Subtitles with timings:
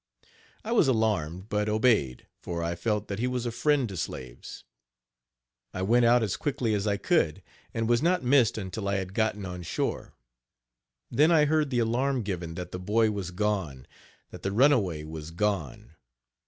[0.63, 4.63] I was alarmed, but obeyed, for I felt that he was a friend to slaves.
[5.75, 9.13] I went out as quietly as I could, and was not missed until I had
[9.13, 10.15] gotten on shore.
[11.11, 13.85] Then I heard the alarm given that the boy was gone
[14.31, 15.91] that the runaway was gone.